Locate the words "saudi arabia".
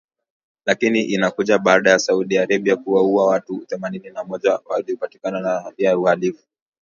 1.99-2.75